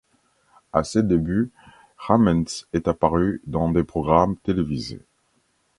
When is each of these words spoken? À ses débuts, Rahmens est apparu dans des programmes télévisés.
À 0.73 0.83
ses 0.83 1.03
débuts, 1.03 1.51
Rahmens 1.95 2.65
est 2.73 2.87
apparu 2.87 3.39
dans 3.45 3.69
des 3.71 3.83
programmes 3.83 4.35
télévisés. 4.37 5.05